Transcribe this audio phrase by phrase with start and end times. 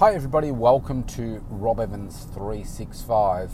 [0.00, 3.52] Hi, everybody, welcome to Rob Evans 365.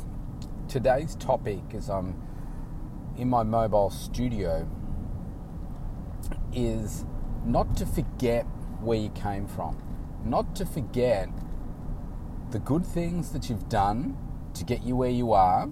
[0.68, 2.22] Today's topic is I'm um,
[3.16, 4.68] in my mobile studio
[6.54, 7.04] is
[7.44, 8.44] not to forget
[8.80, 9.82] where you came from,
[10.24, 11.28] not to forget
[12.52, 14.16] the good things that you've done
[14.54, 15.68] to get you where you are,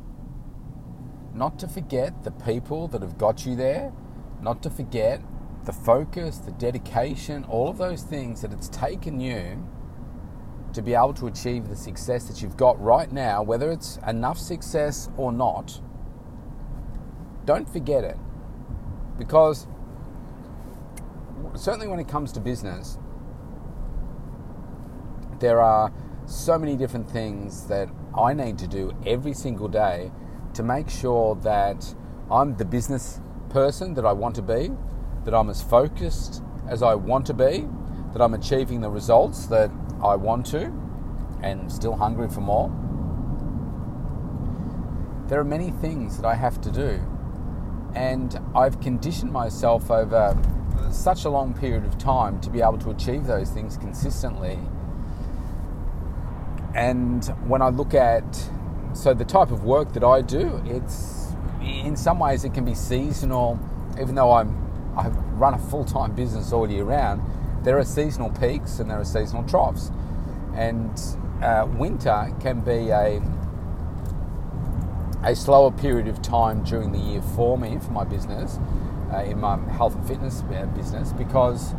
[1.32, 3.92] not to forget the people that have got you there,
[4.42, 5.20] not to forget
[5.66, 9.64] the focus, the dedication, all of those things that it's taken you
[10.74, 14.38] to be able to achieve the success that you've got right now, whether it's enough
[14.38, 15.80] success or not,
[17.44, 18.16] don't forget it.
[19.18, 19.66] Because
[21.54, 22.98] certainly when it comes to business,
[25.38, 25.92] there are
[26.26, 30.10] so many different things that I need to do every single day
[30.54, 31.94] to make sure that
[32.30, 34.70] I'm the business person that I want to be,
[35.24, 37.68] that I'm as focused as I want to be,
[38.12, 39.70] that I'm achieving the results that
[40.04, 40.72] I want to
[41.42, 42.68] and still hungry for more.
[45.28, 47.00] There are many things that I have to do,
[47.94, 50.36] and I've conditioned myself over
[50.90, 54.58] such a long period of time to be able to achieve those things consistently.
[56.74, 58.50] And when I look at
[58.92, 61.32] so the type of work that I do, it's
[61.62, 63.58] in some ways it can be seasonal,
[64.00, 64.62] even though I'm
[64.96, 67.22] I run a full time business all year round
[67.64, 69.90] there are seasonal peaks and there are seasonal troughs.
[70.54, 71.00] And
[71.42, 73.20] uh, winter can be a,
[75.24, 78.58] a slower period of time during the year for me, for my business,
[79.12, 81.74] uh, in my health and fitness uh, business, because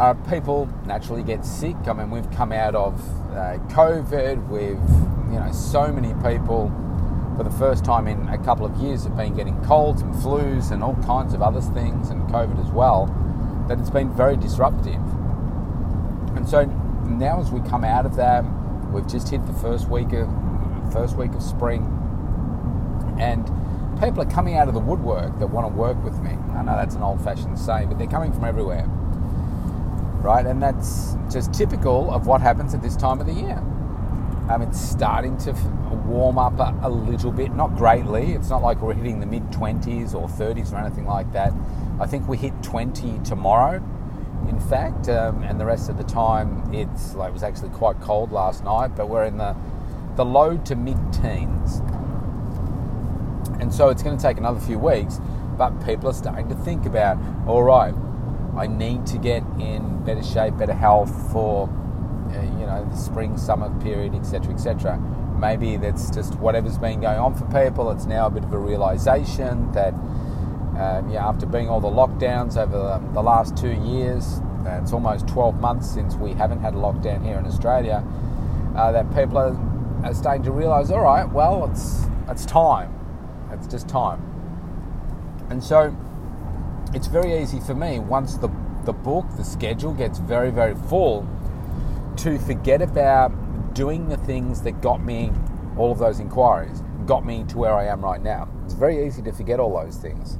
[0.00, 1.76] uh, people naturally get sick.
[1.86, 2.98] I mean, we've come out of
[3.30, 6.72] uh, COVID, we've, you know, so many people
[7.36, 10.70] for the first time in a couple of years have been getting colds and flus
[10.70, 13.06] and all kinds of other things, and COVID as well
[13.68, 15.00] that it's been very disruptive.
[16.36, 16.64] And so
[17.06, 18.44] now as we come out of that,
[18.92, 20.28] we've just hit the first week of
[20.92, 21.82] first week of spring,
[23.18, 23.44] and
[24.00, 26.30] people are coming out of the woodwork that want to work with me.
[26.54, 28.84] I know that's an old-fashioned saying, but they're coming from everywhere,
[30.22, 30.44] right?
[30.44, 33.62] And that's just typical of what happens at this time of the year.
[34.50, 35.52] Um, it's starting to
[36.06, 38.32] warm up a, a, little bit, not greatly.
[38.32, 41.52] It's not like we're hitting the mid 20s or 30s or anything like that.
[42.00, 43.76] I think we hit 20 tomorrow,
[44.48, 48.00] in fact, um, and the rest of the time it's like it was actually quite
[48.00, 49.56] cold last night, but we're in the
[50.16, 51.80] the low to mid teens,
[53.60, 55.20] and so it's going to take another few weeks.
[55.56, 57.16] But people are starting to think about,
[57.46, 57.94] all right,
[58.56, 63.38] I need to get in better shape, better health for uh, you know the spring
[63.38, 64.98] summer period, etc., etc.
[65.38, 67.90] Maybe that's just whatever's been going on for people.
[67.90, 69.94] It's now a bit of a realization that
[70.78, 74.92] um, yeah, after being all the lockdowns over the, the last two years, uh, it's
[74.92, 78.04] almost 12 months since we haven't had a lockdown here in Australia.
[78.74, 79.56] Uh, that people are,
[80.04, 82.92] are starting to realise, all right, well, it's it's time.
[83.52, 84.20] It's just time.
[85.48, 85.96] And so,
[86.92, 88.48] it's very easy for me once the
[88.84, 91.24] the book, the schedule gets very very full,
[92.16, 93.28] to forget about
[93.74, 95.30] doing the things that got me
[95.76, 98.48] all of those inquiries, got me to where I am right now.
[98.64, 100.38] It's very easy to forget all those things.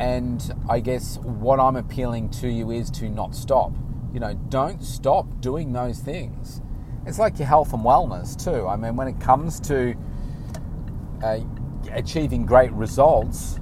[0.00, 3.76] And I guess what I'm appealing to you is to not stop.
[4.14, 6.62] You know, don't stop doing those things.
[7.06, 8.66] It's like your health and wellness too.
[8.66, 9.94] I mean, when it comes to
[11.22, 11.40] uh,
[11.92, 13.60] achieving great results,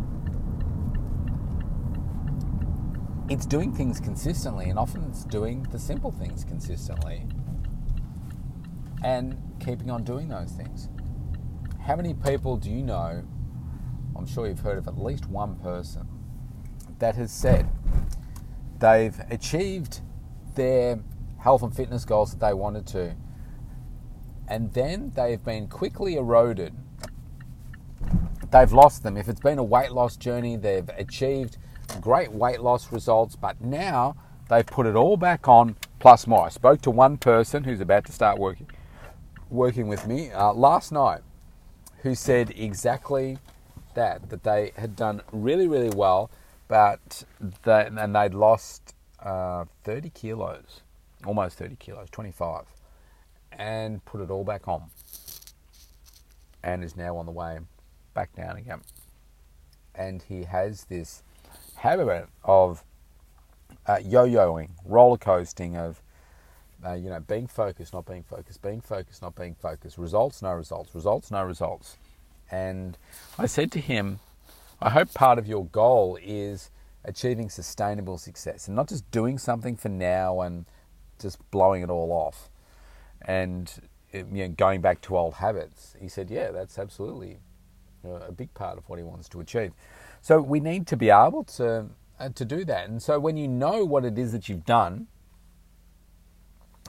[3.28, 7.26] it's doing things consistently, and often it's doing the simple things consistently
[9.02, 10.88] and keeping on doing those things.
[11.80, 13.24] How many people do you know?
[14.16, 16.08] I'm sure you've heard of at least one person
[16.98, 17.68] that has said
[18.78, 20.00] they've achieved
[20.54, 21.00] their
[21.38, 23.14] health and fitness goals that they wanted to,
[24.48, 26.74] and then they've been quickly eroded.
[28.50, 29.16] They've lost them.
[29.16, 31.58] If it's been a weight loss journey, they've achieved
[32.00, 34.16] great weight loss results, but now
[34.48, 36.46] they've put it all back on plus more.
[36.46, 38.68] I spoke to one person who's about to start working
[39.50, 41.22] working with me uh, last night
[42.02, 43.38] who said exactly
[43.94, 46.30] that that they had done really really well
[46.68, 47.24] but
[47.64, 50.82] they, and they'd lost uh, 30 kilos,
[51.24, 52.64] almost 30 kilos, 25,
[53.52, 54.90] and put it all back on,
[56.62, 57.58] and is now on the way
[58.14, 58.82] back down again.
[59.94, 61.22] And he has this
[61.76, 62.84] habit of
[63.86, 66.00] uh, yo-yoing, roller coasting of
[66.84, 70.52] uh, you know, being focused, not being focused, being focused, not being focused, results, no
[70.52, 71.96] results, results, no results.
[72.50, 72.96] And
[73.38, 74.20] I said to him,
[74.80, 76.70] I hope part of your goal is
[77.04, 80.66] achieving sustainable success and not just doing something for now and
[81.18, 82.48] just blowing it all off,
[83.22, 83.72] and
[84.12, 85.96] you know, going back to old habits.
[86.00, 87.38] He said, "Yeah, that's absolutely
[88.04, 89.72] a big part of what he wants to achieve."
[90.20, 91.88] So we need to be able to
[92.20, 92.88] uh, to do that.
[92.88, 95.08] And so when you know what it is that you've done,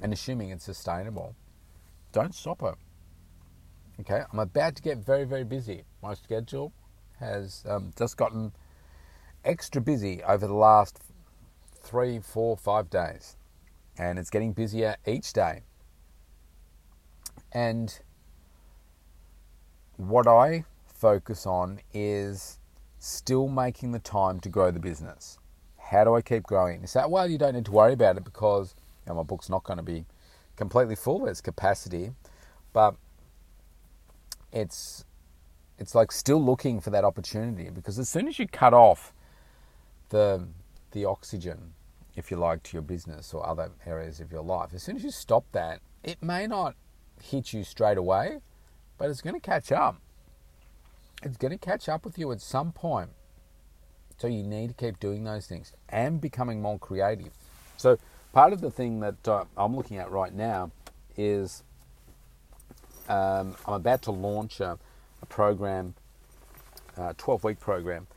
[0.03, 1.35] and assuming it's sustainable,
[2.11, 2.75] don't stop it.
[4.01, 5.85] Okay, I'm about to get very very busy.
[6.03, 6.71] My schedule
[7.19, 8.51] has um, just gotten
[9.45, 10.99] extra busy over the last
[11.81, 13.37] three, four, five days,
[13.97, 15.61] and it's getting busier each day.
[17.51, 17.99] And
[19.97, 22.59] what I focus on is
[22.99, 25.39] still making the time to grow the business.
[25.77, 26.81] How do I keep growing?
[26.81, 28.75] You say, well, you don't need to worry about it because
[29.05, 30.05] you know, my book's not going to be
[30.55, 31.25] completely full.
[31.25, 32.11] There's capacity,
[32.73, 32.95] but
[34.51, 35.05] it's
[35.79, 39.13] it's like still looking for that opportunity because as soon as you cut off
[40.09, 40.45] the
[40.91, 41.73] the oxygen,
[42.15, 45.03] if you like, to your business or other areas of your life, as soon as
[45.03, 46.75] you stop that, it may not
[47.21, 48.41] hit you straight away,
[48.97, 50.01] but it's going to catch up.
[51.21, 53.11] It's going to catch up with you at some point.
[54.17, 57.31] So you need to keep doing those things and becoming more creative.
[57.77, 57.97] So
[58.33, 60.71] part of the thing that uh, I'm looking at right now
[61.15, 61.63] is
[63.07, 64.77] um, I'm about to launch a,
[65.21, 65.93] a program,
[66.97, 68.07] a 12 week program,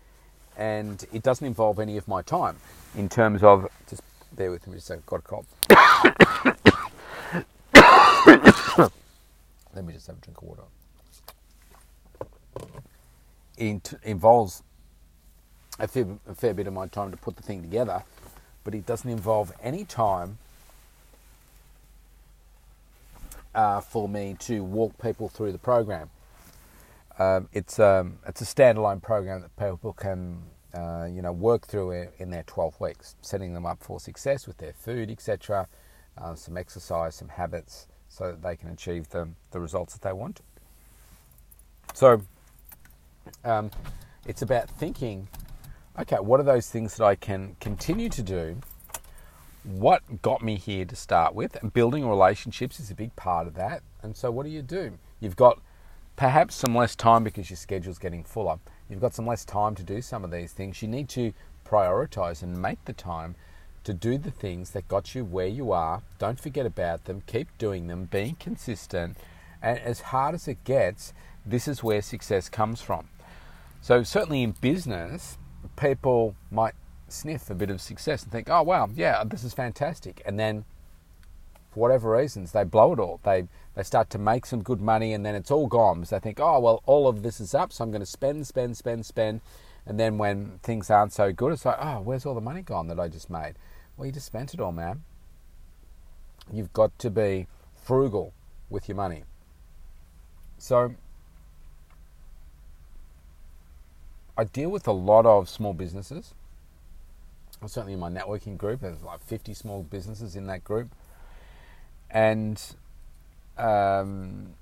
[0.57, 2.57] and it doesn't involve any of my time
[2.97, 4.03] in terms of just
[4.35, 5.47] bear with me just a got a cough.
[9.75, 10.63] Let me just have a drink of water.
[13.57, 14.63] It involves
[15.79, 18.03] a fair, a fair bit of my time to put the thing together,
[18.65, 20.39] but it doesn't involve any time
[23.55, 26.11] uh, for me to walk people through the program.
[27.19, 30.43] Um, it's um, it's a standalone program that people can
[30.75, 34.59] uh, you know work through in their 12 weeks, setting them up for success with
[34.59, 35.69] their food, etc.
[36.17, 40.13] Uh, some exercise, some habits, so that they can achieve the the results that they
[40.13, 40.41] want.
[41.95, 42.23] So
[43.45, 43.71] um,
[44.27, 45.29] it's about thinking,
[45.99, 48.57] okay, what are those things that I can continue to do
[49.65, 53.55] what got me here to start with, and building relationships is a big part of
[53.55, 53.83] that.
[54.03, 54.99] And so, what do you do?
[55.21, 55.61] You've got
[56.17, 58.59] perhaps some less time because your schedule's getting fuller.
[58.89, 60.83] You've got some less time to do some of these things.
[60.83, 61.33] You need to
[61.67, 63.35] prioritize and make the time
[63.85, 66.03] to do the things that got you where you are.
[66.19, 67.23] Don't forget about them.
[67.27, 68.05] Keep doing them.
[68.05, 69.17] Being consistent.
[69.61, 71.13] And as hard as it gets,
[71.45, 73.09] this is where success comes from.
[73.81, 75.39] So, certainly in business,
[75.77, 76.75] people might
[77.09, 80.23] sniff a bit of success and think, oh, wow, yeah, this is fantastic.
[80.25, 80.65] And then,
[81.73, 83.21] for whatever reasons, they blow it all.
[83.25, 86.19] They, they start to make some good money and then it's all gone because they
[86.19, 89.07] think, oh, well, all of this is up, so I'm going to spend, spend, spend,
[89.07, 89.41] spend.
[89.87, 92.89] And then when things aren't so good, it's like, oh, where's all the money gone
[92.89, 93.55] that I just made?
[93.97, 95.03] Well, you just spent it all, man.
[96.53, 98.33] You've got to be frugal
[98.69, 99.25] with your money.
[100.59, 100.95] So,
[104.37, 106.35] I deal with a lot of small businesses
[107.69, 110.91] certainly in my networking group, there's like 50 small businesses in that group.
[112.13, 112.63] And
[113.57, 114.55] um,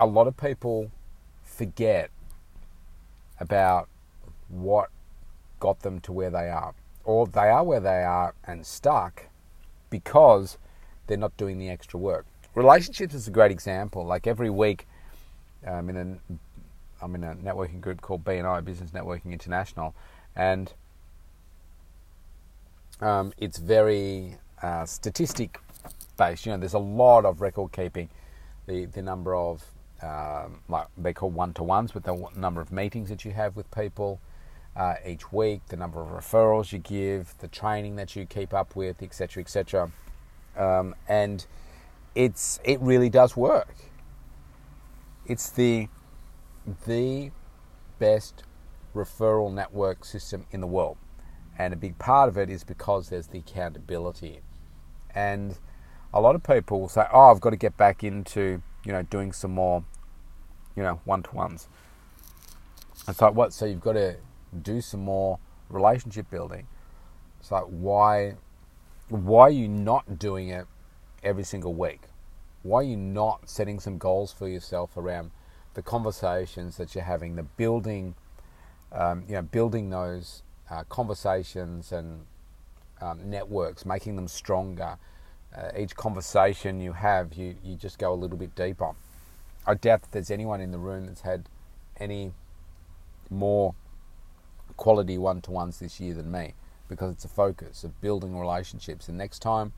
[0.00, 0.90] a lot of people
[1.44, 2.10] forget
[3.38, 3.88] about
[4.48, 4.88] what
[5.60, 9.26] got them to where they are, or they are where they are and stuck
[9.90, 10.56] because
[11.06, 12.26] they're not doing the extra work.
[12.54, 14.04] Relationships is a great example.
[14.04, 14.86] Like every week,
[15.66, 19.94] um, in a, I'm in a networking group called BNI Business Networking International,
[20.34, 20.72] and
[23.00, 25.58] um, it's very uh, statistic
[26.16, 26.46] based.
[26.46, 28.08] You know, there's a lot of record keeping.
[28.66, 29.64] The the number of
[30.02, 33.56] um, like they call one to ones, with the number of meetings that you have
[33.56, 34.20] with people
[34.76, 38.76] uh, each week, the number of referrals you give, the training that you keep up
[38.76, 39.90] with, etc., etc.
[40.56, 41.46] Um, and
[42.14, 43.74] it's it really does work.
[45.26, 45.88] It's the
[46.86, 47.30] the
[47.98, 48.44] best
[48.94, 50.96] referral network system in the world.
[51.58, 54.40] And a big part of it is because there's the accountability.
[55.18, 55.58] And
[56.14, 59.02] a lot of people will say, oh, I've got to get back into, you know,
[59.02, 59.82] doing some more,
[60.76, 61.66] you know, one-to-ones.
[63.08, 63.52] It's like, what?
[63.52, 64.16] So you've got to
[64.62, 66.68] do some more relationship building.
[67.40, 68.36] It's like, why,
[69.08, 70.66] why are you not doing it
[71.24, 72.02] every single week?
[72.62, 75.32] Why are you not setting some goals for yourself around
[75.74, 78.14] the conversations that you're having, the building
[78.92, 82.24] um, you know, building those uh, conversations and
[83.00, 84.98] um, networks, making them stronger.
[85.56, 88.92] Uh, each conversation you have, you, you just go a little bit deeper.
[89.66, 91.48] I doubt that there's anyone in the room that's had
[91.96, 92.32] any
[93.30, 93.74] more
[94.76, 96.54] quality one to ones this year than me.
[96.88, 99.08] because it's a focus of building relationships.
[99.08, 99.72] And next time,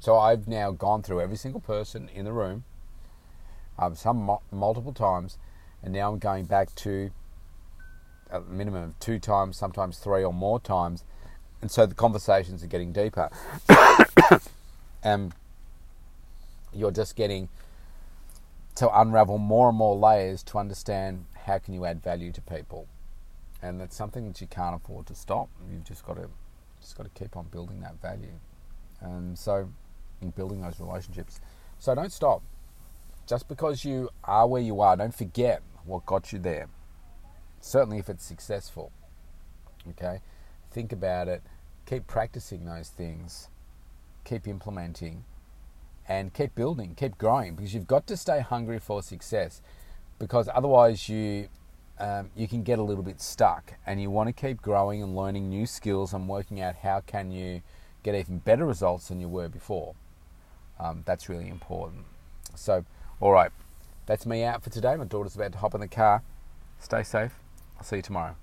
[0.00, 2.64] so I've now gone through every single person in the room,
[3.78, 5.38] um, some multiple times,
[5.82, 7.10] and now I'm going back to
[8.30, 11.04] a minimum of two times, sometimes three or more times,
[11.60, 13.30] and so the conversations are getting deeper,
[13.68, 14.40] and
[15.04, 15.32] um,
[16.72, 17.48] you're just getting
[18.76, 22.86] to unravel more and more layers to understand how can you add value to people,
[23.62, 25.48] and that's something that you can't afford to stop.
[25.70, 26.28] You've just got to
[26.80, 28.38] just got to keep on building that value,
[29.00, 29.68] and so
[30.20, 31.40] in building those relationships.
[31.78, 32.42] So don't stop.
[33.26, 36.68] Just because you are where you are, don't forget what got you there.
[37.60, 38.90] Certainly, if it's successful.
[39.90, 40.20] Okay,
[40.70, 41.42] think about it.
[41.86, 43.48] Keep practicing those things.
[44.24, 45.24] Keep implementing
[46.08, 49.60] and keep building, keep growing because you've got to stay hungry for success
[50.18, 51.48] because otherwise you
[52.00, 55.16] um, you can get a little bit stuck and you want to keep growing and
[55.16, 57.60] learning new skills and working out how can you
[58.02, 59.94] get even better results than you were before.
[60.78, 62.04] Um, that's really important.
[62.54, 62.84] So,
[63.20, 63.50] all right,
[64.06, 64.94] that's me out for today.
[64.94, 66.22] My daughter's about to hop in the car.
[66.78, 67.34] Stay safe.
[67.76, 68.36] I'll see you tomorrow.